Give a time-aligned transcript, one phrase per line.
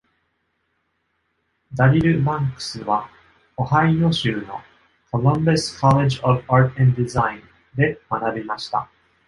[1.75, 3.07] ダリル・バンクスは、
[3.55, 4.59] オハイオ州の
[5.11, 7.39] Columbus College of Art and Design
[7.75, 8.89] で学びました。